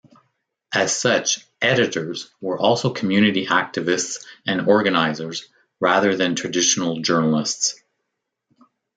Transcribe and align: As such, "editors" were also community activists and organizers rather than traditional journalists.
As 0.73 0.95
such, 0.97 1.45
"editors" 1.61 2.31
were 2.41 2.57
also 2.57 2.89
community 2.91 3.45
activists 3.45 4.25
and 4.47 4.67
organizers 4.67 5.47
rather 5.79 6.15
than 6.15 6.33
traditional 6.33 7.01
journalists. 7.01 7.79